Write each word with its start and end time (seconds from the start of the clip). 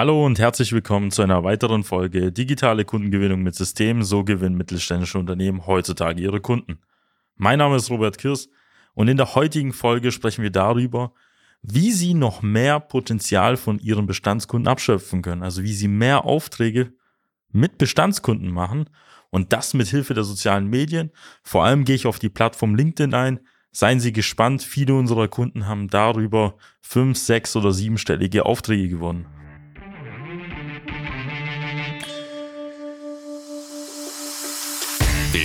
Hallo 0.00 0.24
und 0.24 0.38
herzlich 0.38 0.72
willkommen 0.72 1.10
zu 1.10 1.20
einer 1.20 1.44
weiteren 1.44 1.84
Folge 1.84 2.32
Digitale 2.32 2.86
Kundengewinnung 2.86 3.42
mit 3.42 3.54
System. 3.54 4.02
So 4.02 4.24
gewinnen 4.24 4.56
mittelständische 4.56 5.18
Unternehmen 5.18 5.66
heutzutage 5.66 6.22
ihre 6.22 6.40
Kunden. 6.40 6.78
Mein 7.36 7.58
Name 7.58 7.76
ist 7.76 7.90
Robert 7.90 8.16
Kirs 8.16 8.48
und 8.94 9.08
in 9.08 9.18
der 9.18 9.34
heutigen 9.34 9.74
Folge 9.74 10.10
sprechen 10.10 10.42
wir 10.42 10.48
darüber, 10.48 11.12
wie 11.60 11.92
Sie 11.92 12.14
noch 12.14 12.40
mehr 12.40 12.80
Potenzial 12.80 13.58
von 13.58 13.78
Ihren 13.78 14.06
Bestandskunden 14.06 14.68
abschöpfen 14.68 15.20
können. 15.20 15.42
Also 15.42 15.64
wie 15.64 15.74
Sie 15.74 15.88
mehr 15.88 16.24
Aufträge 16.24 16.94
mit 17.52 17.76
Bestandskunden 17.76 18.50
machen 18.50 18.88
und 19.28 19.52
das 19.52 19.74
mit 19.74 19.88
Hilfe 19.88 20.14
der 20.14 20.24
sozialen 20.24 20.68
Medien. 20.68 21.10
Vor 21.42 21.64
allem 21.64 21.84
gehe 21.84 21.96
ich 21.96 22.06
auf 22.06 22.18
die 22.18 22.30
Plattform 22.30 22.74
LinkedIn 22.74 23.12
ein. 23.12 23.40
Seien 23.70 24.00
Sie 24.00 24.14
gespannt, 24.14 24.62
viele 24.62 24.94
unserer 24.94 25.28
Kunden 25.28 25.66
haben 25.66 25.88
darüber 25.88 26.54
fünf, 26.80 27.18
sechs 27.18 27.54
oder 27.54 27.72
siebenstellige 27.72 28.46
Aufträge 28.46 28.88
gewonnen. 28.88 29.26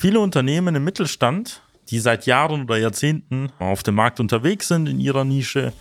Viele 0.00 0.20
Unternehmen 0.20 0.76
im 0.76 0.84
Mittelstand, 0.84 1.60
die 1.88 1.98
seit 1.98 2.24
Jahren 2.24 2.62
oder 2.62 2.76
Jahrzehnten 2.76 3.50
auf 3.58 3.82
dem 3.82 3.96
Markt 3.96 4.20
unterwegs 4.20 4.68
sind 4.68 4.88
in 4.88 5.00
ihrer 5.00 5.24
Nische, 5.24 5.72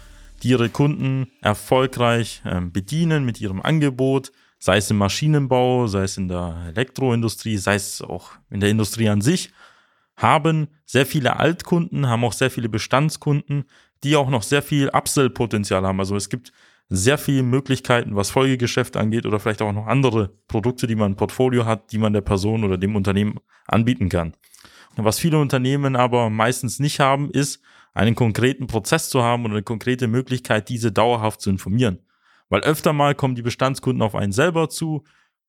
die 0.42 0.48
ihre 0.48 0.70
Kunden 0.70 1.28
erfolgreich 1.44 2.42
ähm, 2.44 2.72
bedienen 2.72 3.26
mit 3.26 3.40
ihrem 3.40 3.62
Angebot, 3.62 4.32
sei 4.58 4.78
es 4.78 4.90
im 4.90 4.98
Maschinenbau, 4.98 5.86
sei 5.86 6.02
es 6.02 6.18
in 6.18 6.30
der 6.30 6.56
Elektroindustrie, 6.70 7.58
sei 7.58 7.76
es 7.76 8.02
auch 8.02 8.32
in 8.50 8.60
der 8.60 8.72
Industrie 8.72 9.08
an 9.08 9.22
sich, 9.22 9.52
haben 10.16 10.70
sehr 10.88 11.06
viele 11.06 11.38
Altkunden, 11.40 12.08
haben 12.08 12.23
auch 12.23 12.34
sehr 12.34 12.50
viele 12.50 12.70
Bestandskunden, 12.70 13.66
die 14.04 14.16
auch 14.16 14.32
noch 14.32 14.42
sehr 14.42 14.64
viel 14.64 14.90
Upsell-Potenzial 14.90 15.86
haben. 15.86 16.00
Also 16.00 16.16
es 16.16 16.30
gibt 16.30 16.52
sehr 16.89 17.17
viele 17.17 17.43
Möglichkeiten, 17.43 18.16
was 18.16 18.30
Folgegeschäft 18.30 18.95
angeht 18.95 19.25
oder 19.25 19.39
vielleicht 19.39 19.61
auch 19.61 19.73
noch 19.73 19.88
andere 19.88 20.30
Produkte, 20.47 20.88
die 20.88 20.95
man 20.95 21.11
im 21.11 21.17
Portfolio 21.17 21.66
hat, 21.66 21.91
die 21.91 21.97
man 21.97 22.13
der 22.13 22.21
Person 22.21 22.63
oder 22.63 22.77
dem 22.77 22.95
Unternehmen 22.95 23.39
anbieten 23.66 24.09
kann. 24.09 24.33
Was 24.95 25.19
viele 25.19 25.39
Unternehmen 25.39 25.95
aber 25.95 26.30
meistens 26.30 26.80
nicht 26.80 26.99
haben, 26.99 27.30
ist 27.30 27.61
einen 27.93 28.15
konkreten 28.15 28.67
Prozess 28.67 29.09
zu 29.09 29.21
haben 29.21 29.45
oder 29.45 29.55
eine 29.55 29.64
konkrete 29.64 30.08
Möglichkeit, 30.08 30.70
diese 30.70 30.92
dauerhaft 30.92 31.42
zu 31.42 31.49
informieren. 31.49 31.99
Weil 32.49 32.61
öfter 32.61 32.93
mal 32.93 33.14
kommen 33.14 33.36
die 33.36 33.42
Bestandskunden 33.42 34.02
auf 34.02 34.15
einen 34.15 34.31
selber 34.31 34.70
zu, 34.70 35.03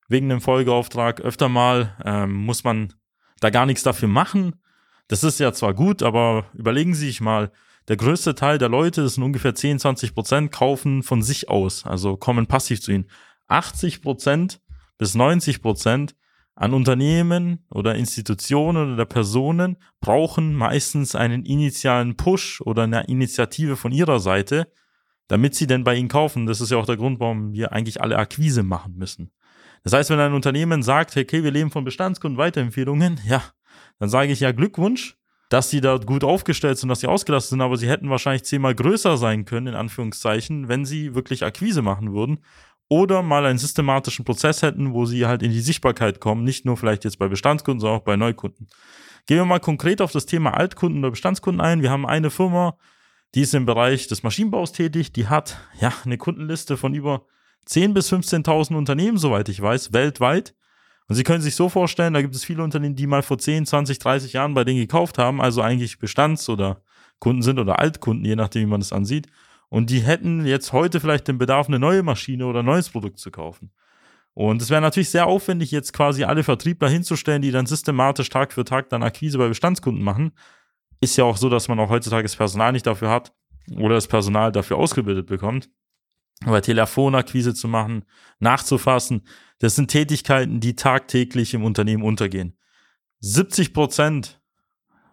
wegen 0.07 0.29
einem 0.29 0.41
Folgeauftrag. 0.41 1.21
Öfter 1.21 1.47
mal 1.47 1.95
ähm, 2.03 2.33
muss 2.33 2.63
man 2.63 2.93
da 3.39 3.49
gar 3.49 3.65
nichts 3.65 3.83
dafür 3.83 4.09
machen. 4.09 4.55
Das 5.07 5.23
ist 5.23 5.39
ja 5.39 5.53
zwar 5.53 5.73
gut, 5.73 6.03
aber 6.03 6.45
überlegen 6.53 6.93
Sie 6.93 7.07
sich 7.07 7.21
mal, 7.21 7.51
der 7.89 7.97
größte 7.97 8.35
Teil 8.35 8.59
der 8.59 8.69
Leute, 8.69 9.01
das 9.01 9.15
sind 9.15 9.23
ungefähr 9.23 9.55
10, 9.55 9.79
20 9.79 10.13
Prozent, 10.13 10.51
kaufen 10.51 11.03
von 11.03 11.23
sich 11.23 11.49
aus, 11.49 11.85
also 11.85 12.15
kommen 12.17 12.45
passiv 12.45 12.81
zu 12.81 12.91
ihnen. 12.91 13.09
80 13.47 14.03
Prozent 14.03 14.61
bis 14.99 15.15
90 15.15 15.61
Prozent 15.61 16.15
an 16.53 16.73
Unternehmen 16.73 17.65
oder 17.71 17.95
Institutionen 17.95 18.93
oder 18.93 19.05
Personen 19.05 19.77
brauchen 20.01 20.53
meistens 20.53 21.15
einen 21.15 21.45
initialen 21.45 22.15
Push 22.15 22.61
oder 22.61 22.83
eine 22.83 23.05
Initiative 23.07 23.75
von 23.75 23.91
ihrer 23.91 24.19
Seite, 24.19 24.71
damit 25.27 25.55
sie 25.55 25.67
denn 25.67 25.83
bei 25.83 25.95
ihnen 25.95 26.09
kaufen. 26.09 26.45
Das 26.45 26.61
ist 26.61 26.69
ja 26.69 26.77
auch 26.77 26.85
der 26.85 26.97
Grund, 26.97 27.19
warum 27.19 27.53
wir 27.53 27.71
eigentlich 27.71 28.01
alle 28.01 28.17
Akquise 28.17 28.61
machen 28.61 28.95
müssen. 28.97 29.31
Das 29.83 29.93
heißt, 29.93 30.09
wenn 30.11 30.19
ein 30.19 30.33
Unternehmen 30.33 30.83
sagt, 30.83 31.17
okay, 31.17 31.43
wir 31.43 31.51
leben 31.51 31.71
von 31.71 31.85
Bestandskunden 31.85 32.37
Weiterempfehlungen, 32.37 33.19
ja, 33.25 33.41
dann 33.97 34.09
sage 34.09 34.31
ich 34.31 34.41
ja 34.41 34.51
Glückwunsch, 34.51 35.18
dass 35.49 35.69
sie 35.69 35.81
da 35.81 35.97
gut 35.97 36.23
aufgestellt 36.23 36.77
sind, 36.77 36.89
dass 36.89 36.99
sie 36.99 37.07
ausgelastet 37.07 37.49
sind, 37.51 37.61
aber 37.61 37.75
sie 37.75 37.89
hätten 37.89 38.09
wahrscheinlich 38.09 38.43
zehnmal 38.43 38.75
größer 38.75 39.17
sein 39.17 39.45
können, 39.45 39.67
in 39.67 39.75
Anführungszeichen, 39.75 40.67
wenn 40.67 40.85
sie 40.85 41.15
wirklich 41.15 41.43
Akquise 41.43 41.81
machen 41.81 42.13
würden 42.13 42.39
oder 42.87 43.21
mal 43.21 43.45
einen 43.45 43.59
systematischen 43.59 44.25
Prozess 44.25 44.61
hätten, 44.61 44.93
wo 44.93 45.05
sie 45.05 45.25
halt 45.25 45.43
in 45.43 45.51
die 45.51 45.61
Sichtbarkeit 45.61 46.19
kommen, 46.19 46.43
nicht 46.43 46.65
nur 46.65 46.77
vielleicht 46.77 47.03
jetzt 47.03 47.19
bei 47.19 47.27
Bestandskunden, 47.27 47.79
sondern 47.79 47.99
auch 47.99 48.03
bei 48.03 48.15
Neukunden. 48.15 48.67
Gehen 49.25 49.37
wir 49.37 49.45
mal 49.45 49.59
konkret 49.59 50.01
auf 50.01 50.11
das 50.11 50.25
Thema 50.25 50.55
Altkunden 50.55 50.99
oder 50.99 51.11
Bestandskunden 51.11 51.61
ein. 51.61 51.81
Wir 51.81 51.91
haben 51.91 52.05
eine 52.05 52.29
Firma, 52.31 52.77
die 53.35 53.41
ist 53.41 53.53
im 53.53 53.65
Bereich 53.65 54.07
des 54.07 54.23
Maschinenbaus 54.23 54.71
tätig, 54.71 55.13
die 55.13 55.27
hat 55.27 55.59
ja 55.79 55.93
eine 56.03 56.17
Kundenliste 56.17 56.77
von 56.77 56.95
über 56.95 57.25
10.000 57.67 57.93
bis 57.93 58.11
15.000 58.11 58.75
Unternehmen, 58.75 59.17
soweit 59.17 59.49
ich 59.49 59.61
weiß, 59.61 59.93
weltweit. 59.93 60.55
Und 61.09 61.15
Sie 61.15 61.23
können 61.23 61.41
sich 61.41 61.55
so 61.55 61.69
vorstellen, 61.69 62.13
da 62.13 62.21
gibt 62.21 62.35
es 62.35 62.45
viele 62.45 62.63
Unternehmen, 62.63 62.95
die 62.95 63.07
mal 63.07 63.23
vor 63.23 63.39
10, 63.39 63.65
20, 63.65 63.97
30 63.97 64.33
Jahren 64.33 64.53
bei 64.53 64.63
denen 64.63 64.79
gekauft 64.79 65.17
haben, 65.17 65.41
also 65.41 65.61
eigentlich 65.61 65.97
Bestands- 65.97 66.47
oder 66.49 66.83
Kunden 67.17 67.41
sind 67.41 67.57
oder 67.57 67.79
Altkunden, 67.79 68.23
je 68.23 68.35
nachdem, 68.35 68.61
wie 68.61 68.71
man 68.71 68.79
das 68.79 68.93
ansieht. 68.93 69.27
Und 69.69 69.89
die 69.89 70.01
hätten 70.01 70.45
jetzt 70.45 70.71
heute 70.71 70.99
vielleicht 70.99 71.27
den 71.27 71.39
Bedarf, 71.39 71.67
eine 71.67 71.79
neue 71.79 72.03
Maschine 72.03 72.45
oder 72.45 72.59
ein 72.59 72.65
neues 72.65 72.89
Produkt 72.89 73.17
zu 73.17 73.31
kaufen. 73.31 73.71
Und 74.35 74.61
es 74.61 74.69
wäre 74.69 74.81
natürlich 74.81 75.09
sehr 75.09 75.25
aufwendig, 75.25 75.71
jetzt 75.71 75.93
quasi 75.93 76.25
alle 76.25 76.43
Vertriebler 76.43 76.89
hinzustellen, 76.89 77.41
die 77.41 77.51
dann 77.51 77.65
systematisch 77.65 78.29
Tag 78.29 78.53
für 78.53 78.63
Tag 78.63 78.89
dann 78.89 79.01
Akquise 79.01 79.39
bei 79.39 79.47
Bestandskunden 79.47 80.03
machen. 80.03 80.31
Ist 81.01 81.17
ja 81.17 81.23
auch 81.23 81.37
so, 81.37 81.49
dass 81.49 81.67
man 81.67 81.79
auch 81.79 81.89
heutzutage 81.89 82.23
das 82.23 82.35
Personal 82.35 82.71
nicht 82.71 82.85
dafür 82.85 83.09
hat 83.09 83.33
oder 83.77 83.95
das 83.95 84.07
Personal 84.07 84.51
dafür 84.51 84.77
ausgebildet 84.77 85.25
bekommt. 85.25 85.69
Aber 86.45 86.61
Telefonakquise 86.61 87.53
zu 87.53 87.67
machen, 87.67 88.05
nachzufassen, 88.39 89.23
das 89.59 89.75
sind 89.75 89.89
Tätigkeiten, 89.91 90.61
die 90.61 90.75
tagtäglich 90.75 91.53
im 91.53 91.63
Unternehmen 91.63 92.03
untergehen. 92.03 92.57
70 93.19 93.73
Prozent, 93.73 94.41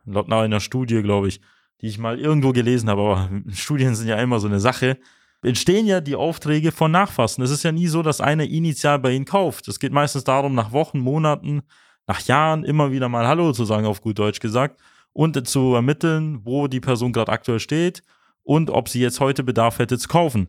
laut 0.04 0.32
einer 0.32 0.60
Studie, 0.60 1.03
glaube 1.03 1.28
ich, 1.28 1.41
die 1.81 1.88
ich 1.88 1.98
mal 1.98 2.19
irgendwo 2.19 2.53
gelesen 2.53 2.88
habe, 2.88 3.03
aber 3.03 3.31
Studien 3.53 3.94
sind 3.94 4.09
ja 4.09 4.20
immer 4.20 4.38
so 4.38 4.47
eine 4.47 4.60
Sache, 4.60 4.98
entstehen 5.42 5.86
ja 5.86 6.00
die 6.00 6.16
Aufträge 6.16 6.72
von 6.72 6.91
Nachfassen. 6.91 7.42
Es 7.42 7.50
ist 7.50 7.62
ja 7.62 7.72
nie 7.72 7.88
so, 7.88 8.03
dass 8.03 8.20
einer 8.20 8.44
initial 8.44 8.98
bei 8.98 9.12
Ihnen 9.12 9.25
kauft. 9.25 9.69
Es 9.69 9.78
geht 9.78 9.92
meistens 9.92 10.25
darum, 10.25 10.54
nach 10.54 10.72
Wochen, 10.72 10.98
Monaten, 10.98 11.62
nach 12.06 12.20
Jahren 12.20 12.65
immer 12.65 12.92
wieder 12.92 13.09
mal 13.09 13.26
Hallo 13.26 13.53
zu 13.53 13.65
sagen, 13.65 13.86
auf 13.86 14.00
gut 14.00 14.19
Deutsch 14.19 14.41
gesagt, 14.41 14.81
und 15.12 15.47
zu 15.48 15.75
ermitteln, 15.75 16.41
wo 16.44 16.69
die 16.69 16.81
Person 16.81 17.12
gerade 17.12 17.32
aktuell 17.32 17.60
steht 17.60 18.03
und 18.42 18.70
ob 18.70 18.88
sie 18.88 19.00
jetzt 19.00 19.20
heute 19.20 19.42
Bedarf 19.42 19.78
hätte 19.78 19.98
zu 19.98 20.09
kaufen. 20.09 20.48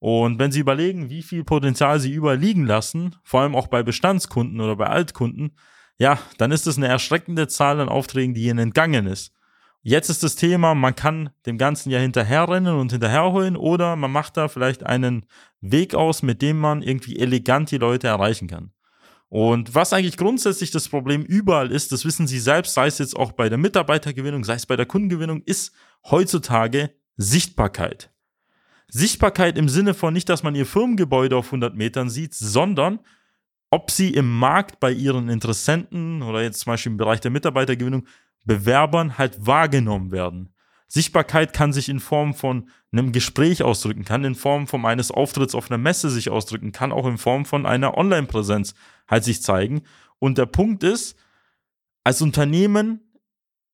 Und 0.00 0.38
wenn 0.38 0.50
Sie 0.50 0.60
überlegen, 0.60 1.10
wie 1.10 1.22
viel 1.22 1.44
Potenzial 1.44 2.00
Sie 2.00 2.10
überall 2.10 2.38
liegen 2.38 2.64
lassen, 2.64 3.16
vor 3.22 3.42
allem 3.42 3.54
auch 3.54 3.68
bei 3.68 3.82
Bestandskunden 3.82 4.60
oder 4.60 4.74
bei 4.74 4.86
Altkunden, 4.86 5.56
ja, 5.98 6.18
dann 6.38 6.50
ist 6.50 6.66
es 6.66 6.78
eine 6.78 6.88
erschreckende 6.88 7.46
Zahl 7.46 7.78
an 7.80 7.90
Aufträgen, 7.90 8.34
die 8.34 8.46
Ihnen 8.46 8.58
entgangen 8.58 9.06
ist. 9.06 9.34
Jetzt 9.82 10.08
ist 10.08 10.22
das 10.22 10.36
Thema, 10.36 10.74
man 10.74 10.94
kann 10.94 11.30
dem 11.46 11.58
Ganzen 11.58 11.90
ja 11.90 11.98
hinterherrennen 11.98 12.74
und 12.74 12.92
hinterherholen 12.92 13.56
oder 13.56 13.96
man 13.96 14.10
macht 14.10 14.38
da 14.38 14.48
vielleicht 14.48 14.84
einen 14.84 15.26
Weg 15.60 15.94
aus, 15.94 16.22
mit 16.22 16.40
dem 16.42 16.58
man 16.58 16.82
irgendwie 16.82 17.18
elegant 17.18 17.70
die 17.70 17.78
Leute 17.78 18.08
erreichen 18.08 18.48
kann. 18.48 18.72
Und 19.28 19.74
was 19.74 19.92
eigentlich 19.92 20.16
grundsätzlich 20.16 20.70
das 20.70 20.88
Problem 20.88 21.22
überall 21.22 21.70
ist, 21.70 21.92
das 21.92 22.04
wissen 22.04 22.26
Sie 22.26 22.40
selbst, 22.40 22.74
sei 22.74 22.88
es 22.88 22.98
jetzt 22.98 23.16
auch 23.16 23.32
bei 23.32 23.48
der 23.48 23.58
Mitarbeitergewinnung, 23.58 24.44
sei 24.44 24.54
es 24.54 24.66
bei 24.66 24.76
der 24.76 24.86
Kundengewinnung, 24.86 25.42
ist 25.44 25.72
heutzutage 26.10 26.90
Sichtbarkeit. 27.16 28.10
Sichtbarkeit 28.90 29.56
im 29.56 29.68
Sinne 29.68 29.94
von 29.94 30.12
nicht, 30.12 30.28
dass 30.28 30.42
man 30.42 30.54
ihr 30.54 30.66
Firmengebäude 30.66 31.36
auf 31.36 31.46
100 31.46 31.74
Metern 31.74 32.10
sieht, 32.10 32.34
sondern 32.34 33.00
ob 33.70 33.90
sie 33.90 34.12
im 34.12 34.38
Markt 34.38 34.80
bei 34.80 34.90
ihren 34.90 35.28
Interessenten 35.28 36.22
oder 36.22 36.42
jetzt 36.42 36.60
zum 36.60 36.72
Beispiel 36.72 36.92
im 36.92 36.98
Bereich 36.98 37.20
der 37.20 37.30
Mitarbeitergewinnung 37.30 38.06
Bewerbern 38.44 39.18
halt 39.18 39.46
wahrgenommen 39.46 40.10
werden. 40.10 40.52
Sichtbarkeit 40.88 41.52
kann 41.52 41.72
sich 41.72 41.88
in 41.88 42.00
Form 42.00 42.34
von 42.34 42.68
einem 42.90 43.12
Gespräch 43.12 43.62
ausdrücken, 43.62 44.04
kann 44.04 44.24
in 44.24 44.34
Form 44.34 44.66
von 44.66 44.84
eines 44.84 45.12
Auftritts 45.12 45.54
auf 45.54 45.70
einer 45.70 45.78
Messe 45.78 46.10
sich 46.10 46.30
ausdrücken, 46.30 46.72
kann 46.72 46.90
auch 46.90 47.06
in 47.06 47.16
Form 47.16 47.44
von 47.44 47.64
einer 47.64 47.96
Online-Präsenz 47.96 48.74
halt 49.06 49.22
sich 49.22 49.40
zeigen. 49.40 49.82
Und 50.18 50.36
der 50.36 50.46
Punkt 50.46 50.82
ist, 50.82 51.16
als 52.02 52.22
Unternehmen 52.22 53.09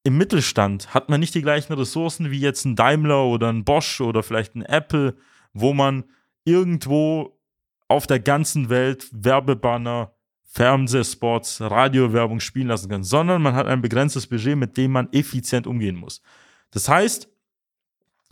im 0.06 0.19
Mittelstand 0.19 0.94
hat 0.94 1.08
man 1.08 1.19
nicht 1.19 1.35
die 1.35 1.43
gleichen 1.43 1.73
Ressourcen 1.73 2.31
wie 2.31 2.38
jetzt 2.38 2.64
ein 2.64 2.76
Daimler 2.76 3.25
oder 3.25 3.49
ein 3.49 3.64
Bosch 3.64 4.00
oder 4.00 4.23
vielleicht 4.23 4.55
ein 4.55 4.62
Apple, 4.62 5.17
wo 5.53 5.75
man 5.75 6.05
irgendwo 6.44 7.41
auf 7.88 8.06
der 8.06 8.20
ganzen 8.20 8.69
Welt 8.69 9.08
Werbebanner, 9.11 10.12
Fernsehspots, 10.44 11.61
Radiowerbung 11.61 12.38
spielen 12.38 12.69
lassen 12.69 12.88
kann, 12.88 13.03
sondern 13.03 13.43
man 13.43 13.56
hat 13.56 13.67
ein 13.67 13.82
begrenztes 13.82 14.29
Budget, 14.29 14.56
mit 14.56 14.76
dem 14.76 14.93
man 14.93 15.12
effizient 15.12 15.67
umgehen 15.67 15.97
muss. 15.97 16.23
Das 16.70 16.88
heißt, 16.88 17.29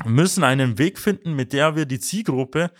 wir 0.04 0.10
müssen 0.12 0.44
einen 0.44 0.78
Weg 0.78 1.00
finden, 1.00 1.34
mit 1.34 1.52
der 1.52 1.74
wir 1.74 1.86
die 1.86 1.98
Zielgruppe 1.98 2.70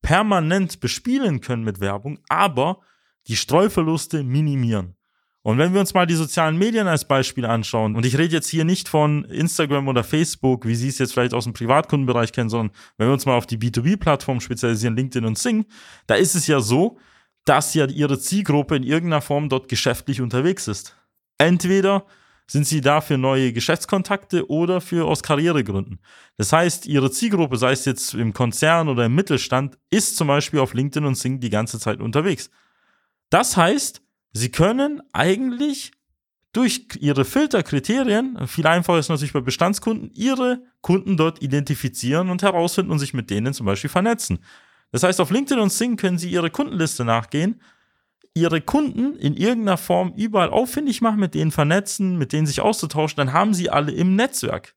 permanent 0.00 0.78
bespielen 0.78 1.40
können 1.40 1.64
mit 1.64 1.80
Werbung, 1.80 2.20
aber 2.28 2.78
die 3.26 3.36
Streuverluste 3.36 4.22
minimieren. 4.22 4.93
Und 5.44 5.58
wenn 5.58 5.74
wir 5.74 5.80
uns 5.80 5.92
mal 5.92 6.06
die 6.06 6.14
sozialen 6.14 6.56
Medien 6.56 6.88
als 6.88 7.06
Beispiel 7.06 7.44
anschauen, 7.44 7.96
und 7.96 8.06
ich 8.06 8.16
rede 8.16 8.32
jetzt 8.32 8.48
hier 8.48 8.64
nicht 8.64 8.88
von 8.88 9.26
Instagram 9.26 9.88
oder 9.88 10.02
Facebook, 10.02 10.66
wie 10.66 10.74
Sie 10.74 10.88
es 10.88 10.96
jetzt 10.96 11.12
vielleicht 11.12 11.34
aus 11.34 11.44
dem 11.44 11.52
Privatkundenbereich 11.52 12.32
kennen, 12.32 12.48
sondern 12.48 12.74
wenn 12.96 13.08
wir 13.08 13.12
uns 13.12 13.26
mal 13.26 13.36
auf 13.36 13.44
die 13.44 13.58
B2B-Plattform 13.58 14.40
spezialisieren, 14.40 14.96
LinkedIn 14.96 15.26
und 15.26 15.36
Sing, 15.36 15.66
da 16.06 16.14
ist 16.14 16.34
es 16.34 16.46
ja 16.46 16.60
so, 16.60 16.96
dass 17.44 17.74
ja 17.74 17.84
Ihre 17.84 18.18
Zielgruppe 18.18 18.74
in 18.74 18.84
irgendeiner 18.84 19.20
Form 19.20 19.50
dort 19.50 19.68
geschäftlich 19.68 20.22
unterwegs 20.22 20.66
ist. 20.66 20.96
Entweder 21.36 22.06
sind 22.46 22.66
sie 22.66 22.80
da 22.80 23.02
für 23.02 23.18
neue 23.18 23.52
Geschäftskontakte 23.52 24.48
oder 24.48 24.80
für 24.80 25.06
aus 25.06 25.22
Karrieregründen. 25.22 26.00
Das 26.38 26.52
heißt, 26.54 26.86
ihre 26.86 27.10
Zielgruppe, 27.10 27.58
sei 27.58 27.72
es 27.72 27.84
jetzt 27.84 28.14
im 28.14 28.32
Konzern 28.32 28.88
oder 28.88 29.04
im 29.06 29.14
Mittelstand, 29.14 29.78
ist 29.90 30.16
zum 30.16 30.28
Beispiel 30.28 30.60
auf 30.60 30.72
LinkedIn 30.72 31.06
und 31.06 31.16
Sing 31.16 31.38
die 31.40 31.50
ganze 31.50 31.78
Zeit 31.78 32.00
unterwegs. 32.00 32.50
Das 33.30 33.56
heißt, 33.56 34.03
Sie 34.34 34.50
können 34.50 35.00
eigentlich 35.12 35.92
durch 36.52 36.86
ihre 37.00 37.24
Filterkriterien, 37.24 38.46
viel 38.46 38.66
einfacher 38.66 38.98
ist 38.98 39.08
natürlich 39.08 39.32
bei 39.32 39.40
Bestandskunden, 39.40 40.10
ihre 40.14 40.60
Kunden 40.82 41.16
dort 41.16 41.40
identifizieren 41.40 42.30
und 42.30 42.42
herausfinden 42.42 42.90
und 42.90 42.98
sich 42.98 43.14
mit 43.14 43.30
denen 43.30 43.54
zum 43.54 43.66
Beispiel 43.66 43.90
vernetzen. 43.90 44.40
Das 44.90 45.04
heißt, 45.04 45.20
auf 45.20 45.30
LinkedIn 45.30 45.62
und 45.62 45.72
Sing 45.72 45.96
können 45.96 46.18
Sie 46.18 46.30
Ihre 46.30 46.50
Kundenliste 46.50 47.04
nachgehen, 47.04 47.60
Ihre 48.34 48.60
Kunden 48.60 49.16
in 49.16 49.36
irgendeiner 49.36 49.76
Form 49.76 50.12
überall 50.16 50.50
auffindig 50.50 51.00
machen, 51.00 51.20
mit 51.20 51.34
denen 51.34 51.52
vernetzen, 51.52 52.18
mit 52.18 52.32
denen 52.32 52.46
sich 52.46 52.60
auszutauschen, 52.60 53.16
dann 53.16 53.32
haben 53.32 53.54
Sie 53.54 53.70
alle 53.70 53.92
im 53.92 54.16
Netzwerk. 54.16 54.74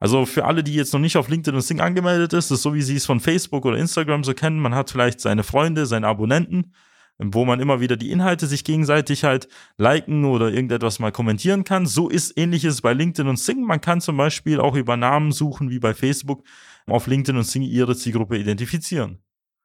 Also 0.00 0.26
für 0.26 0.44
alle, 0.44 0.62
die 0.64 0.74
jetzt 0.74 0.92
noch 0.92 1.00
nicht 1.00 1.16
auf 1.16 1.28
LinkedIn 1.28 1.54
und 1.54 1.62
Sing 1.62 1.80
angemeldet 1.80 2.32
ist, 2.32 2.50
ist 2.50 2.62
so, 2.62 2.74
wie 2.74 2.82
Sie 2.82 2.96
es 2.96 3.06
von 3.06 3.20
Facebook 3.20 3.64
oder 3.64 3.78
Instagram 3.78 4.22
so 4.22 4.34
kennen. 4.34 4.60
Man 4.60 4.74
hat 4.74 4.90
vielleicht 4.90 5.20
seine 5.20 5.44
Freunde, 5.44 5.86
seine 5.86 6.06
Abonnenten 6.06 6.72
wo 7.18 7.44
man 7.44 7.60
immer 7.60 7.80
wieder 7.80 7.96
die 7.96 8.10
Inhalte 8.10 8.46
sich 8.46 8.64
gegenseitig 8.64 9.24
halt 9.24 9.48
liken 9.76 10.24
oder 10.24 10.48
irgendetwas 10.48 11.00
mal 11.00 11.12
kommentieren 11.12 11.64
kann. 11.64 11.86
So 11.86 12.08
ist 12.08 12.38
ähnliches 12.38 12.80
bei 12.80 12.92
LinkedIn 12.92 13.28
und 13.28 13.38
Sing. 13.38 13.64
Man 13.64 13.80
kann 13.80 14.00
zum 14.00 14.16
Beispiel 14.16 14.60
auch 14.60 14.76
über 14.76 14.96
Namen 14.96 15.32
suchen, 15.32 15.70
wie 15.70 15.80
bei 15.80 15.94
Facebook, 15.94 16.44
auf 16.86 17.06
LinkedIn 17.06 17.36
und 17.36 17.44
Sing 17.44 17.62
ihre 17.62 17.96
Zielgruppe 17.96 18.38
identifizieren. 18.38 19.18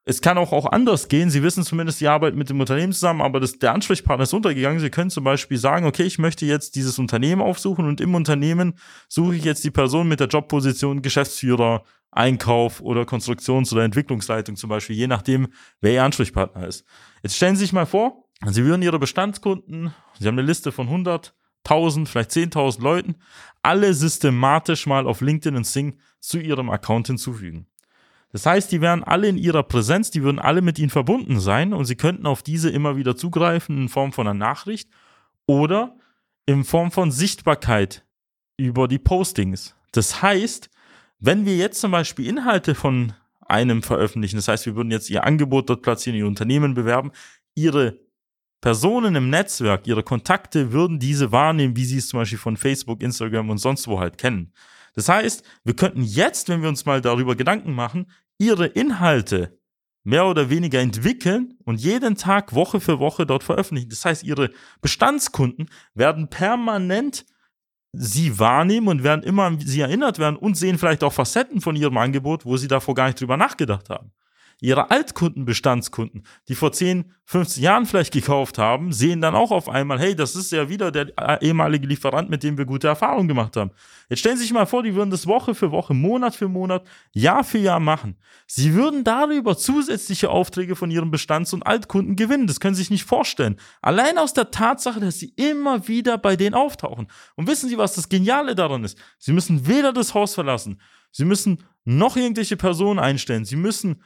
Es 0.05 0.19
kann 0.19 0.37
auch, 0.37 0.51
auch 0.51 0.65
anders 0.65 1.07
gehen. 1.07 1.29
Sie 1.29 1.43
wissen 1.43 1.63
zumindest, 1.63 1.99
Sie 1.99 2.09
arbeiten 2.09 2.37
mit 2.37 2.49
dem 2.49 2.59
Unternehmen 2.59 2.91
zusammen, 2.91 3.21
aber 3.21 3.39
das, 3.39 3.57
der 3.59 3.73
Ansprechpartner 3.73 4.23
ist 4.23 4.33
untergegangen. 4.33 4.79
Sie 4.79 4.89
können 4.89 5.09
zum 5.09 5.23
Beispiel 5.23 5.57
sagen, 5.57 5.85
okay, 5.85 6.03
ich 6.03 6.19
möchte 6.19 6.45
jetzt 6.45 6.75
dieses 6.75 6.99
Unternehmen 6.99 7.41
aufsuchen 7.41 7.85
und 7.85 8.01
im 8.01 8.13
Unternehmen 8.13 8.73
suche 9.07 9.35
ich 9.35 9.45
jetzt 9.45 9.63
die 9.63 9.71
Person 9.71 10.09
mit 10.09 10.19
der 10.19 10.27
Jobposition 10.27 11.01
Geschäftsführer, 11.01 11.83
Einkauf 12.15 12.81
oder 12.81 13.05
Konstruktions- 13.05 13.71
oder 13.73 13.83
Entwicklungsleitung 13.83 14.55
zum 14.55 14.69
Beispiel, 14.69 14.95
je 14.95 15.07
nachdem, 15.07 15.47
wer 15.81 15.93
Ihr 15.93 16.03
Ansprechpartner 16.03 16.67
ist. 16.67 16.85
Jetzt 17.21 17.35
stellen 17.35 17.55
Sie 17.55 17.61
sich 17.61 17.73
mal 17.73 17.85
vor, 17.85 18.25
Sie 18.45 18.65
würden 18.65 18.81
Ihre 18.81 18.99
Bestandskunden, 18.99 19.93
Sie 20.19 20.27
haben 20.27 20.37
eine 20.37 20.47
Liste 20.47 20.71
von 20.71 20.87
100, 20.87 21.35
1000, 21.63 22.09
vielleicht 22.09 22.31
10.000 22.31 22.81
Leuten, 22.81 23.15
alle 23.61 23.93
systematisch 23.93 24.85
mal 24.85 25.07
auf 25.07 25.21
LinkedIn 25.21 25.55
und 25.55 25.65
Sing 25.65 25.99
zu 26.19 26.39
Ihrem 26.39 26.69
Account 26.69 27.07
hinzufügen. 27.07 27.67
Das 28.33 28.47
heißt, 28.47 28.71
die 28.71 28.81
wären 28.81 29.03
alle 29.03 29.27
in 29.27 29.37
ihrer 29.37 29.61
Präsenz, 29.61 30.09
die 30.09 30.23
würden 30.23 30.39
alle 30.39 30.63
mit 30.63 30.79
ihnen 30.79 30.89
verbunden 30.89 31.39
sein 31.39 31.71
und 31.71 31.85
sie 31.85 31.95
könnten 31.95 32.25
auf 32.25 32.41
diese 32.41 32.71
immer 32.71 32.97
wieder 32.97 33.15
zugreifen 33.15 33.77
in 33.77 33.89
Form 33.89 34.11
von 34.11 34.27
einer 34.27 34.33
Nachricht 34.33 34.89
oder 35.45 35.95
in 36.47 36.63
Form 36.63 36.91
von 36.91 37.11
Sichtbarkeit 37.11 38.03
über 38.57 38.87
die 38.87 38.97
Postings. 38.97 39.75
Das 39.91 40.23
heißt, 40.23 40.71
wenn 41.23 41.45
wir 41.45 41.55
jetzt 41.55 41.79
zum 41.79 41.91
Beispiel 41.91 42.27
Inhalte 42.27 42.75
von 42.75 43.13
einem 43.47 43.81
veröffentlichen, 43.81 44.35
das 44.35 44.49
heißt, 44.49 44.65
wir 44.65 44.75
würden 44.75 44.91
jetzt 44.91 45.09
ihr 45.09 45.23
Angebot 45.23 45.69
dort 45.69 45.81
platzieren, 45.81 46.19
ihr 46.19 46.27
Unternehmen 46.27 46.73
bewerben, 46.73 47.11
ihre 47.55 47.97
Personen 48.59 49.15
im 49.15 49.29
Netzwerk, 49.29 49.87
ihre 49.87 50.03
Kontakte 50.03 50.73
würden 50.73 50.99
diese 50.99 51.31
wahrnehmen, 51.31 51.77
wie 51.77 51.85
sie 51.85 51.97
es 51.97 52.09
zum 52.09 52.19
Beispiel 52.19 52.37
von 52.39 52.57
Facebook, 52.57 53.01
Instagram 53.01 53.49
und 53.49 53.57
sonst 53.57 53.87
wo 53.87 54.01
halt 54.01 54.17
kennen. 54.17 54.51
Das 54.95 55.07
heißt, 55.07 55.43
wir 55.63 55.75
könnten 55.75 56.03
jetzt, 56.03 56.49
wenn 56.49 56.61
wir 56.61 56.69
uns 56.69 56.85
mal 56.85 56.99
darüber 56.99 57.35
Gedanken 57.35 57.73
machen, 57.73 58.07
ihre 58.37 58.67
Inhalte 58.67 59.57
mehr 60.03 60.25
oder 60.25 60.49
weniger 60.49 60.81
entwickeln 60.81 61.57
und 61.63 61.79
jeden 61.79 62.15
Tag 62.15 62.53
Woche 62.53 62.81
für 62.81 62.99
Woche 62.99 63.25
dort 63.25 63.43
veröffentlichen. 63.43 63.89
Das 63.89 64.03
heißt, 64.03 64.23
ihre 64.23 64.49
Bestandskunden 64.81 65.69
werden 65.93 66.29
permanent 66.29 67.25
sie 67.93 68.39
wahrnehmen 68.39 68.87
und 68.87 69.03
werden 69.03 69.23
immer 69.23 69.43
an 69.43 69.59
sie 69.59 69.81
erinnert 69.81 70.19
werden 70.19 70.35
und 70.35 70.57
sehen 70.57 70.77
vielleicht 70.77 71.03
auch 71.03 71.13
Facetten 71.13 71.61
von 71.61 71.75
ihrem 71.75 71.97
Angebot, 71.97 72.45
wo 72.45 72.57
sie 72.57 72.67
davor 72.67 72.95
gar 72.95 73.07
nicht 73.07 73.21
drüber 73.21 73.37
nachgedacht 73.37 73.89
haben 73.89 74.11
ihre 74.63 74.91
Altkundenbestandskunden, 74.91 76.23
die 76.47 76.55
vor 76.55 76.71
10, 76.71 77.11
15 77.25 77.61
Jahren 77.61 77.85
vielleicht 77.85 78.13
gekauft 78.13 78.57
haben, 78.57 78.93
sehen 78.93 79.19
dann 79.19 79.35
auch 79.35 79.51
auf 79.51 79.67
einmal, 79.67 79.99
hey, 79.99 80.15
das 80.15 80.37
ist 80.37 80.53
ja 80.53 80.69
wieder 80.69 80.89
der 80.89 81.11
äh, 81.17 81.45
ehemalige 81.45 81.85
Lieferant, 81.85 82.29
mit 82.29 82.43
dem 82.43 82.57
wir 82.57 82.63
gute 82.63 82.87
Erfahrungen 82.87 83.27
gemacht 83.27 83.57
haben. 83.57 83.71
Jetzt 84.07 84.19
stellen 84.19 84.37
Sie 84.37 84.43
sich 84.43 84.53
mal 84.53 84.65
vor, 84.65 84.81
die 84.81 84.95
würden 84.95 85.09
das 85.09 85.27
Woche 85.27 85.53
für 85.53 85.71
Woche, 85.71 85.93
Monat 85.93 86.33
für 86.33 86.47
Monat, 86.47 86.87
Jahr 87.11 87.43
für 87.43 87.57
Jahr 87.57 87.81
machen. 87.81 88.15
Sie 88.47 88.73
würden 88.73 89.03
darüber 89.03 89.57
zusätzliche 89.57 90.29
Aufträge 90.29 90.77
von 90.77 90.89
ihren 90.89 91.11
Bestands- 91.11 91.51
und 91.51 91.67
Altkunden 91.67 92.15
gewinnen. 92.15 92.47
Das 92.47 92.61
können 92.61 92.75
Sie 92.75 92.83
sich 92.83 92.91
nicht 92.91 93.03
vorstellen. 93.03 93.57
Allein 93.81 94.17
aus 94.17 94.31
der 94.31 94.49
Tatsache, 94.49 95.01
dass 95.01 95.19
Sie 95.19 95.33
immer 95.35 95.89
wieder 95.89 96.17
bei 96.17 96.37
denen 96.37 96.55
auftauchen. 96.55 97.07
Und 97.35 97.47
wissen 97.47 97.67
Sie, 97.67 97.77
was 97.77 97.95
das 97.95 98.07
Geniale 98.07 98.55
daran 98.55 98.85
ist? 98.85 98.97
Sie 99.19 99.33
müssen 99.33 99.67
weder 99.67 99.91
das 99.91 100.13
Haus 100.13 100.33
verlassen, 100.35 100.79
Sie 101.11 101.25
müssen 101.25 101.59
noch 101.85 102.15
irgendwelche 102.15 102.57
Personen 102.57 102.99
einstellen. 102.99 103.45
Sie 103.45 103.55
müssen 103.55 104.01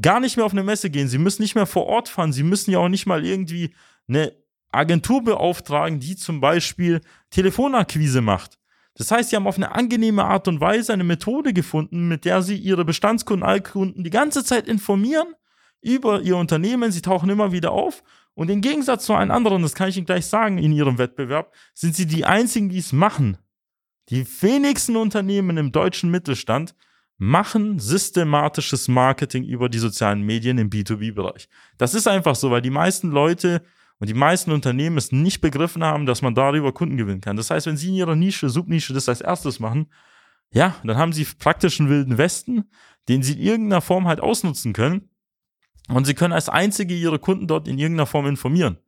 gar 0.00 0.20
nicht 0.20 0.36
mehr 0.36 0.46
auf 0.46 0.52
eine 0.52 0.62
Messe 0.62 0.90
gehen. 0.90 1.08
Sie 1.08 1.18
müssen 1.18 1.42
nicht 1.42 1.54
mehr 1.54 1.66
vor 1.66 1.86
Ort 1.86 2.08
fahren. 2.08 2.32
Sie 2.32 2.42
müssen 2.42 2.70
ja 2.70 2.78
auch 2.78 2.88
nicht 2.88 3.06
mal 3.06 3.24
irgendwie 3.24 3.74
eine 4.08 4.32
Agentur 4.70 5.22
beauftragen, 5.22 6.00
die 6.00 6.16
zum 6.16 6.40
Beispiel 6.40 7.00
Telefonakquise 7.30 8.20
macht. 8.20 8.58
Das 8.94 9.10
heißt, 9.10 9.30
sie 9.30 9.36
haben 9.36 9.46
auf 9.46 9.56
eine 9.56 9.74
angenehme 9.74 10.24
Art 10.24 10.48
und 10.48 10.60
Weise 10.60 10.92
eine 10.92 11.04
Methode 11.04 11.52
gefunden, 11.52 12.08
mit 12.08 12.24
der 12.24 12.42
sie 12.42 12.56
ihre 12.56 12.84
Bestandskunden, 12.84 13.46
Altkunden 13.46 14.04
die 14.04 14.10
ganze 14.10 14.42
Zeit 14.42 14.66
informieren 14.66 15.34
über 15.82 16.22
ihr 16.22 16.36
Unternehmen. 16.36 16.92
Sie 16.92 17.02
tauchen 17.02 17.28
immer 17.28 17.52
wieder 17.52 17.72
auf. 17.72 18.02
Und 18.34 18.50
im 18.50 18.60
Gegensatz 18.60 19.06
zu 19.06 19.14
allen 19.14 19.30
anderen, 19.30 19.62
das 19.62 19.74
kann 19.74 19.88
ich 19.88 19.96
Ihnen 19.96 20.06
gleich 20.06 20.26
sagen, 20.26 20.58
in 20.58 20.72
ihrem 20.72 20.98
Wettbewerb, 20.98 21.54
sind 21.72 21.96
sie 21.96 22.06
die 22.06 22.26
einzigen, 22.26 22.68
die 22.68 22.78
es 22.78 22.92
machen. 22.92 23.38
Die 24.10 24.26
wenigsten 24.42 24.96
Unternehmen 24.96 25.56
im 25.56 25.72
deutschen 25.72 26.10
Mittelstand 26.10 26.74
machen 27.18 27.78
systematisches 27.78 28.88
Marketing 28.88 29.44
über 29.44 29.68
die 29.68 29.78
sozialen 29.78 30.22
Medien 30.22 30.58
im 30.58 30.70
B2B-Bereich. 30.70 31.48
Das 31.78 31.94
ist 31.94 32.06
einfach 32.06 32.34
so, 32.34 32.50
weil 32.50 32.62
die 32.62 32.70
meisten 32.70 33.10
Leute 33.10 33.62
und 33.98 34.08
die 34.08 34.14
meisten 34.14 34.52
Unternehmen 34.52 34.98
es 34.98 35.12
nicht 35.12 35.40
begriffen 35.40 35.82
haben, 35.82 36.04
dass 36.04 36.20
man 36.20 36.34
darüber 36.34 36.72
Kunden 36.72 36.98
gewinnen 36.98 37.22
kann. 37.22 37.36
Das 37.36 37.50
heißt, 37.50 37.66
wenn 37.66 37.78
sie 37.78 37.88
in 37.88 37.94
ihrer 37.94 38.16
Nische, 38.16 38.50
Subnische 38.50 38.92
das 38.92 39.08
als 39.08 39.22
erstes 39.22 39.58
machen, 39.58 39.90
ja, 40.52 40.76
dann 40.84 40.96
haben 40.96 41.12
sie 41.12 41.24
praktisch 41.24 41.80
einen 41.80 41.88
wilden 41.88 42.18
Westen, 42.18 42.70
den 43.08 43.22
sie 43.22 43.34
in 43.34 43.40
irgendeiner 43.40 43.80
Form 43.80 44.06
halt 44.06 44.20
ausnutzen 44.20 44.72
können. 44.72 45.08
Und 45.88 46.04
sie 46.04 46.14
können 46.14 46.32
als 46.32 46.48
einzige 46.48 46.94
ihre 46.94 47.18
Kunden 47.18 47.46
dort 47.46 47.68
in 47.68 47.78
irgendeiner 47.78 48.06
Form 48.06 48.26
informieren. 48.26 48.78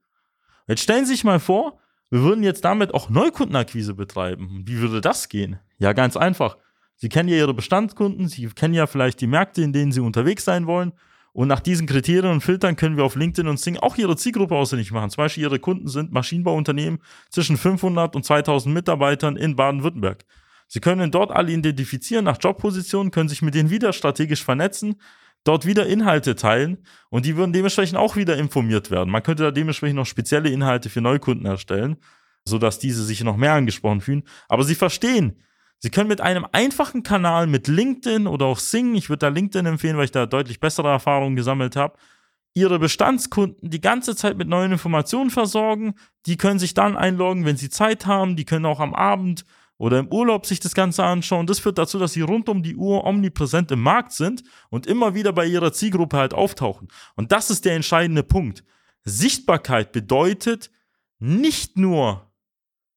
Jetzt 0.66 0.82
stellen 0.82 1.06
Sie 1.06 1.12
sich 1.12 1.25
mal 1.25 1.40
vor, 1.40 1.78
wir 2.11 2.23
würden 2.23 2.42
jetzt 2.42 2.64
damit 2.64 2.92
auch 2.92 3.08
Neukundenakquise 3.08 3.94
betreiben. 3.94 4.64
Wie 4.66 4.78
würde 4.78 5.00
das 5.00 5.28
gehen? 5.28 5.58
Ja, 5.78 5.92
ganz 5.92 6.16
einfach. 6.16 6.56
Sie 7.00 7.09
kennen 7.09 7.28
ja 7.28 7.37
Ihre 7.37 7.55
Bestandskunden, 7.55 8.26
Sie 8.28 8.47
kennen 8.49 8.75
ja 8.75 8.87
vielleicht 8.88 9.21
die 9.21 9.28
Märkte, 9.28 9.62
in 9.62 9.73
denen 9.73 9.93
Sie 9.93 10.00
unterwegs 10.00 10.45
sein 10.45 10.67
wollen. 10.67 10.93
Und 11.33 11.47
nach 11.47 11.61
diesen 11.61 11.87
Kriterien 11.87 12.33
und 12.33 12.40
Filtern 12.40 12.75
können 12.75 12.97
wir 12.97 13.05
auf 13.05 13.14
LinkedIn 13.14 13.49
und 13.49 13.61
Sing 13.61 13.76
auch 13.76 13.97
Ihre 13.97 14.17
Zielgruppe 14.17 14.57
ausfindig 14.57 14.90
machen. 14.90 15.11
Zum 15.11 15.23
Beispiel 15.23 15.45
Ihre 15.45 15.61
Kunden 15.61 15.87
sind 15.87 16.11
Maschinenbauunternehmen 16.11 16.99
zwischen 17.31 17.57
500 17.57 18.17
und 18.17 18.25
2000 18.25 18.75
Mitarbeitern 18.75 19.37
in 19.37 19.55
Baden-Württemberg. 19.55 20.25
Sie 20.67 20.81
können 20.81 21.12
dort 21.12 21.31
alle 21.31 21.52
identifizieren 21.52 22.25
nach 22.25 22.38
Jobpositionen, 22.40 23.12
können 23.12 23.28
sich 23.28 23.43
mit 23.43 23.55
denen 23.55 23.71
wieder 23.71 23.93
strategisch 23.93 24.45
vernetzen, 24.45 24.97
dort 25.45 25.64
wieder 25.64 25.87
Inhalte 25.87 26.35
teilen 26.35 26.78
und 27.09 27.25
die 27.25 27.37
würden 27.37 27.52
dementsprechend 27.52 27.97
auch 27.99 28.17
wieder 28.17 28.37
informiert 28.37 28.90
werden. 28.90 29.11
Man 29.11 29.23
könnte 29.23 29.45
da 29.45 29.50
dementsprechend 29.52 29.97
noch 29.97 30.07
spezielle 30.07 30.50
Inhalte 30.50 30.90
für 30.90 31.00
Neukunden 31.00 31.47
erstellen, 31.47 31.97
sodass 32.45 32.81
diese 32.81 33.05
sich 33.05 33.23
noch 33.23 33.37
mehr 33.37 33.52
angesprochen 33.52 34.00
fühlen. 34.00 34.25
Aber 34.49 34.64
sie 34.64 34.75
verstehen, 34.75 35.37
Sie 35.80 35.90
können 35.90 36.08
mit 36.08 36.20
einem 36.20 36.47
einfachen 36.52 37.02
Kanal, 37.02 37.47
mit 37.47 37.68
LinkedIn 37.68 38.26
oder 38.26 38.47
auch 38.47 38.58
Sing, 38.58 38.94
ich 38.94 39.08
würde 39.08 39.26
da 39.26 39.28
LinkedIn 39.28 39.66
empfehlen, 39.66 39.97
weil 39.97 40.06
ich 40.06 40.11
da 40.11 40.26
deutlich 40.26 40.58
bessere 40.58 40.88
Erfahrungen 40.88 41.37
gesammelt 41.37 41.76
habe, 41.76 41.97
ihre 42.54 42.78
Bestandskunden 42.78 43.70
die 43.70 43.80
ganze 43.80 44.16
Zeit 44.16 44.37
mit 44.37 44.49
neuen 44.49 44.73
Informationen 44.73 45.30
versorgen. 45.30 45.94
Die 46.26 46.37
können 46.37 46.58
sich 46.58 46.75
dann 46.75 46.97
einloggen, 46.97 47.44
wenn 47.44 47.56
sie 47.56 47.70
Zeit 47.70 48.06
haben. 48.06 48.35
Die 48.37 48.44
können 48.44 48.66
auch 48.66 48.80
am 48.80 48.94
Abend 48.94 49.44
oder 49.76 50.00
im 50.00 50.08
Urlaub 50.08 50.44
sich 50.44 50.58
das 50.58 50.75
Ganze 50.75 51.04
anschauen. 51.04 51.47
Das 51.47 51.61
führt 51.61 51.78
dazu, 51.78 51.99
dass 51.99 52.12
sie 52.12 52.23
rund 52.23 52.49
um 52.49 52.62
die 52.62 52.75
Uhr 52.75 53.04
omnipräsent 53.04 53.70
im 53.70 53.80
Markt 53.80 54.12
sind 54.12 54.42
und 54.70 54.87
immer 54.87 55.14
wieder 55.14 55.32
bei 55.32 55.47
ihrer 55.47 55.73
Zielgruppe 55.73 56.16
halt 56.16 56.35
auftauchen. 56.35 56.88
Und 57.14 57.30
das 57.30 57.50
ist 57.50 57.64
der 57.64 57.76
entscheidende 57.76 58.25
Punkt. 58.25 58.64
Sichtbarkeit 59.04 59.92
bedeutet 59.92 60.70
nicht 61.20 61.78
nur 61.78 62.26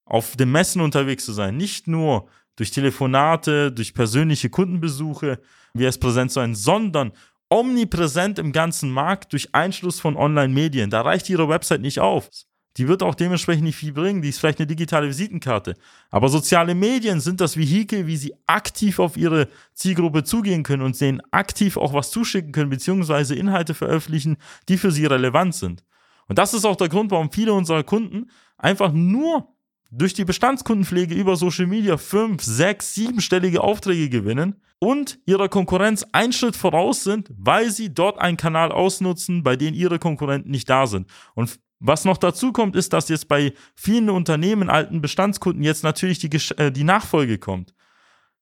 auf 0.06 0.36
dem 0.36 0.52
Messen 0.52 0.82
unterwegs 0.82 1.24
zu 1.24 1.34
sein, 1.34 1.56
nicht 1.56 1.88
nur 1.88 2.28
durch 2.56 2.72
Telefonate, 2.72 3.72
durch 3.72 3.94
persönliche 3.94 4.50
Kundenbesuche, 4.50 5.40
wie 5.74 5.86
es 5.86 5.98
präsent 5.98 6.32
sein, 6.32 6.56
sondern 6.56 7.14
omnipräsent 7.50 8.40
im 8.40 8.52
ganzen 8.52 8.90
Markt 8.90 9.34
durch 9.34 9.54
Einschluss 9.54 10.00
von 10.00 10.16
Online-Medien. 10.16 10.90
Da 10.90 11.02
reicht 11.02 11.30
ihre 11.30 11.50
Website 11.50 11.82
nicht 11.82 12.00
auf. 12.00 12.30
Die 12.78 12.88
wird 12.88 13.04
auch 13.04 13.16
dementsprechend 13.16 13.66
nicht 13.66 13.76
viel 13.76 13.92
bringen. 13.92 14.22
Die 14.22 14.30
ist 14.30 14.40
vielleicht 14.40 14.60
eine 14.60 14.68
digitale 14.68 15.10
Visitenkarte. 15.10 15.76
Aber 16.10 16.30
soziale 16.30 16.74
Medien 16.74 17.20
sind 17.20 17.42
das 17.42 17.58
Vehikel, 17.58 18.08
wie 18.08 18.16
sie 18.16 18.34
aktiv 18.48 19.00
auf 19.00 19.18
ihre 19.18 19.50
Zielgruppe 19.74 20.24
zugehen 20.24 20.64
können 20.64 20.84
und 20.84 21.00
denen 21.00 21.22
aktiv 21.32 21.76
auch 21.76 21.94
was 21.94 22.12
zuschicken 22.12 22.54
können, 22.54 22.70
beziehungsweise 22.70 23.36
Inhalte 23.36 23.74
veröffentlichen, 23.74 24.38
die 24.70 24.78
für 24.78 24.92
sie 24.92 25.06
relevant 25.06 25.56
sind. 25.56 25.84
Und 26.30 26.38
das 26.38 26.54
ist 26.54 26.64
auch 26.64 26.78
der 26.78 26.88
Grund, 26.88 27.12
warum 27.12 27.30
viele 27.30 27.52
unserer 27.52 27.84
Kunden 27.84 28.30
einfach 28.58 28.94
nur 28.94 29.51
durch 29.92 30.14
die 30.14 30.26
Bestandskundenpflege 30.26 31.14
über 31.14 31.36
Social 31.36 31.68
Media 31.68 31.98
fünf, 31.98 32.42
sechs, 32.42 32.96
siebenstellige 32.96 33.62
Aufträge 33.62 34.10
gewinnen 34.10 34.56
und 34.80 35.20
ihrer 35.26 35.50
Konkurrenz 35.50 36.06
einen 36.14 36.32
Schritt 36.32 36.56
voraus 36.56 37.04
sind, 37.04 37.30
weil 37.38 37.70
sie 37.70 37.94
dort 37.94 38.18
einen 38.18 38.38
Kanal 38.38 38.72
ausnutzen, 38.72 39.44
bei 39.44 39.58
dem 39.58 39.74
ihre 39.74 40.00
Konkurrenten 40.00 40.50
nicht 40.50 40.70
da 40.70 40.88
sind. 40.88 41.08
Und 41.36 41.60
was 41.80 42.06
noch 42.06 42.18
dazu 42.18 42.54
kommt, 42.54 42.76
ist, 42.76 42.94
dass 42.94 43.10
jetzt 43.10 43.28
bei 43.28 43.54
vielen 43.76 44.10
Unternehmen, 44.10 44.70
alten 44.70 45.02
Bestandskunden 45.02 45.64
jetzt 45.64 45.84
natürlich 45.84 46.20
die, 46.20 46.30
äh, 46.58 46.72
die 46.72 46.84
Nachfolge 46.84 47.38
kommt. 47.38 47.74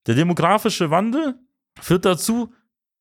Der 0.05 0.15
demografische 0.15 0.91
Wandel 0.91 1.35
führt 1.79 2.05
dazu, 2.05 2.53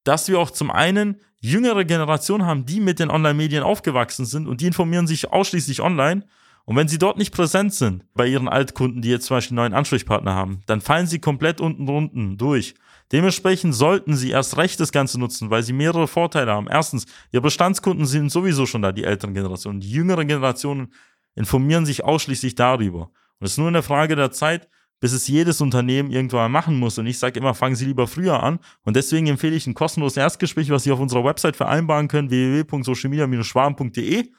dass 0.05 0.29
wir 0.29 0.39
auch 0.39 0.51
zum 0.51 0.71
einen 0.71 1.21
jüngere 1.41 1.85
Generationen 1.85 2.47
haben, 2.47 2.65
die 2.65 2.81
mit 2.81 2.99
den 2.99 3.11
Online-Medien 3.11 3.63
aufgewachsen 3.63 4.25
sind 4.25 4.49
und 4.49 4.61
die 4.61 4.67
informieren 4.67 5.07
sich 5.07 5.31
ausschließlich 5.31 5.83
online 5.83 6.25
und 6.69 6.77
wenn 6.77 6.87
sie 6.87 6.99
dort 6.99 7.17
nicht 7.17 7.33
präsent 7.33 7.73
sind, 7.73 8.05
bei 8.13 8.27
ihren 8.27 8.47
Altkunden, 8.47 9.01
die 9.01 9.09
jetzt 9.09 9.25
zum 9.25 9.39
Beispiel 9.39 9.59
einen 9.59 9.71
neuen 9.71 9.79
Ansprechpartner 9.79 10.35
haben, 10.35 10.61
dann 10.67 10.83
fallen 10.83 11.07
sie 11.07 11.19
komplett 11.19 11.63
unten 11.63 11.89
unten 11.89 12.37
durch. 12.37 12.75
Dementsprechend 13.11 13.75
sollten 13.75 14.15
sie 14.15 14.33
erst 14.33 14.59
recht 14.59 14.79
das 14.79 14.93
Ganze 14.93 15.19
nutzen, 15.19 15.49
weil 15.49 15.63
sie 15.63 15.73
mehrere 15.73 16.07
Vorteile 16.07 16.53
haben. 16.53 16.69
Erstens, 16.69 17.07
ihre 17.33 17.41
Bestandskunden 17.41 18.05
sind 18.05 18.31
sowieso 18.31 18.67
schon 18.67 18.83
da, 18.83 18.93
die 18.93 19.05
älteren 19.05 19.33
Generationen. 19.33 19.81
Die 19.81 19.91
jüngeren 19.91 20.29
Generationen 20.29 20.93
informieren 21.35 21.87
sich 21.87 22.05
ausschließlich 22.05 22.55
darüber. 22.55 23.13
Und 23.41 23.47
es 23.47 23.53
ist 23.53 23.59
nur 23.59 23.69
eine 23.69 23.83
Frage 23.83 24.15
der 24.15 24.31
Zeit, 24.31 24.69
bis 25.01 25.15
es 25.15 25.27
jedes 25.27 25.63
Unternehmen 25.63 26.11
irgendwann 26.11 26.53
machen 26.53 26.79
muss. 26.79 26.99
Und 26.99 27.07
ich 27.07 27.19
sage 27.19 27.41
immer, 27.41 27.55
fangen 27.55 27.77
Sie 27.77 27.87
lieber 27.87 28.07
früher 28.07 28.43
an. 28.43 28.59
Und 28.83 28.95
deswegen 28.95 29.29
empfehle 29.29 29.57
ich 29.57 29.67
ein 29.67 29.73
kostenloses 29.73 30.19
Erstgespräch, 30.19 30.69
was 30.69 30.83
Sie 30.83 30.93
auf 30.93 31.01
unserer 31.01 31.25
Website 31.25 31.57
vereinbaren 31.57 32.09
können, 32.09 32.29
www.socialmedia-schwaben.de. 32.29 34.33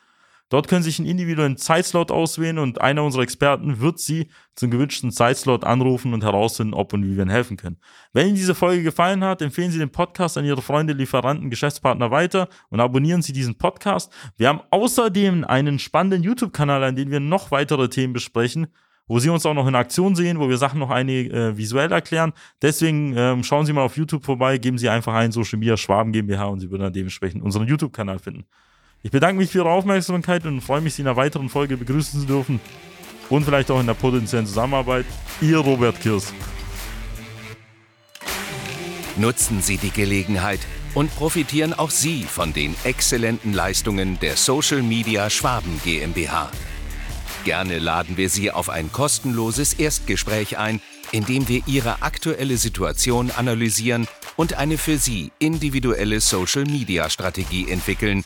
Dort 0.50 0.68
können 0.68 0.82
Sie 0.82 0.90
sich 0.90 1.00
einen 1.00 1.08
individuellen 1.08 1.58
Zeitslot 1.58 2.12
auswählen 2.12 2.58
und 2.58 2.82
einer 2.82 3.04
unserer 3.04 3.22
Experten 3.22 3.80
wird 3.80 4.00
Sie 4.00 4.30
zum 4.56 4.72
gewünschten 4.72 5.12
Zeitslot 5.12 5.64
anrufen 5.64 6.14
und 6.14 6.24
herausfinden, 6.24 6.74
ob 6.74 6.92
und 6.94 7.04
wie 7.04 7.16
wir 7.16 7.24
Ihnen 7.24 7.30
helfen 7.30 7.56
können. 7.56 7.78
Wenn 8.14 8.28
Ihnen 8.28 8.36
diese 8.36 8.56
Folge 8.56 8.82
gefallen 8.82 9.24
hat, 9.24 9.44
empfehlen 9.44 9.72
Sie 9.72 9.78
den 9.78 9.92
Podcast 9.92 10.38
an 10.38 10.46
Ihre 10.46 10.64
Freunde, 10.64 10.94
Lieferanten, 10.94 11.52
Geschäftspartner 11.52 12.10
weiter 12.10 12.50
und 12.70 12.80
abonnieren 12.80 13.22
Sie 13.22 13.32
diesen 13.32 13.58
Podcast. 13.58 14.12
Wir 14.38 14.50
haben 14.50 14.62
außerdem 14.72 15.44
einen 15.44 15.78
spannenden 15.78 16.24
YouTube-Kanal, 16.24 16.84
an 16.84 16.96
dem 16.96 17.12
wir 17.12 17.20
noch 17.20 17.52
weitere 17.52 17.88
Themen 17.90 18.14
besprechen 18.14 18.68
wo 19.10 19.18
Sie 19.18 19.30
uns 19.30 19.46
auch 19.46 19.56
noch 19.56 19.68
in 19.68 19.76
Aktion 19.76 20.16
sehen, 20.16 20.40
wo 20.40 20.48
wir 20.48 20.58
Sachen 20.58 20.80
noch 20.80 20.92
eine 20.92 21.12
äh, 21.12 21.58
visuell 21.58 21.92
erklären. 21.92 22.32
Deswegen 22.62 23.16
ähm, 23.18 23.44
schauen 23.44 23.66
Sie 23.66 23.74
mal 23.74 23.82
auf 23.82 23.98
YouTube 23.98 24.24
vorbei, 24.24 24.60
geben 24.60 24.78
Sie 24.78 24.88
einfach 24.88 25.16
ein 25.16 25.32
Social 25.32 25.58
Media 25.58 25.76
Schwaben 25.76 26.14
GmbH 26.14 26.46
und 26.46 26.60
Sie 26.60 26.70
würden 26.70 26.84
dann 26.84 26.94
dementsprechend 26.94 27.44
unseren 27.44 27.68
YouTube-Kanal 27.68 28.20
finden. 28.20 28.46
Ich 29.02 29.12
bedanke 29.12 29.38
mich 29.38 29.52
für 29.52 29.60
Ihre 29.60 29.70
Aufmerksamkeit 29.70 30.46
und 30.46 30.60
freue 30.60 30.82
mich, 30.82 30.96
Sie 30.96 31.04
in 31.04 31.08
einer 31.08 31.16
weiteren 31.16 31.48
Folge 31.48 31.78
begrüßen 31.78 32.20
zu 32.20 32.28
dürfen 32.28 32.60
und 33.30 33.46
vielleicht 33.46 33.72
auch 33.72 33.80
in 33.80 33.88
der 33.88 33.94
potenziellen 33.94 34.46
Zusammenarbeit. 34.46 35.06
Ihr 35.40 35.60
Robert 35.60 36.02
Kirs. 36.02 36.34
Nutzen 39.16 39.62
Sie 39.62 39.78
die 39.78 39.92
Gelegenheit 39.92 40.60
und 40.96 41.16
profitieren 41.16 41.74
auch 41.74 41.92
Sie 41.92 42.24
von 42.24 42.52
den 42.52 42.76
exzellenten 42.84 43.54
Leistungen 43.54 44.20
der 44.20 44.36
Social 44.36 44.82
Media 44.82 45.30
Schwaben 45.30 45.80
GmbH. 45.86 46.52
Gerne 47.46 47.80
laden 47.80 48.18
wir 48.18 48.30
Sie 48.30 48.52
auf 48.52 48.70
ein 48.70 48.92
kostenloses 48.92 49.76
Erstgespräch 49.76 50.58
ein, 50.58 50.82
in 51.14 51.24
dem 51.26 51.48
wir 51.48 51.62
Ihre 51.68 52.02
aktuelle 52.02 52.58
Situation 52.58 53.32
analysieren 53.32 54.10
und 54.36 54.56
eine 54.56 54.78
für 54.78 54.98
Sie 54.98 55.32
individuelle 55.40 56.20
Social 56.20 56.66
Media 56.66 57.10
Strategie 57.10 57.70
entwickeln, 57.70 58.26